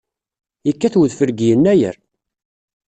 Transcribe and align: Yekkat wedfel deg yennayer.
Yekkat 0.67 0.97
wedfel 0.99 1.29
deg 1.31 1.39
yennayer. 1.47 1.95